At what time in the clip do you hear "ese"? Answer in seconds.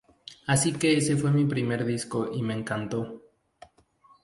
0.97-1.15